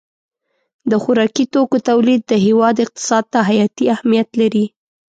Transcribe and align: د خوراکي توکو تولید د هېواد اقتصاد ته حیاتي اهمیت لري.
د 0.89 0.91
خوراکي 1.03 1.45
توکو 1.53 1.77
تولید 1.89 2.21
د 2.27 2.33
هېواد 2.45 2.75
اقتصاد 2.85 3.23
ته 3.33 3.39
حیاتي 3.49 3.85
اهمیت 3.95 4.29
لري. 4.41 4.65